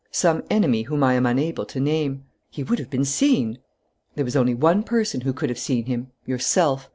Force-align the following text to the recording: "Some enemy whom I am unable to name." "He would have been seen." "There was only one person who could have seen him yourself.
"Some 0.09 0.41
enemy 0.49 0.81
whom 0.81 1.03
I 1.03 1.13
am 1.13 1.27
unable 1.27 1.63
to 1.67 1.79
name." 1.79 2.23
"He 2.49 2.63
would 2.63 2.79
have 2.79 2.89
been 2.89 3.05
seen." 3.05 3.59
"There 4.15 4.25
was 4.25 4.35
only 4.35 4.55
one 4.55 4.81
person 4.81 5.21
who 5.21 5.31
could 5.31 5.49
have 5.49 5.59
seen 5.59 5.85
him 5.85 6.07
yourself. 6.25 6.89